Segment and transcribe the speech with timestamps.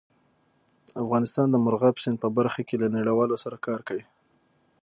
[1.03, 4.05] افغانستان د مورغاب سیند په برخه کې له نړیوالو سره کار کوي.